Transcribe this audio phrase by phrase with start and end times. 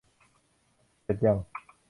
[1.03, 1.37] เสร็จยัง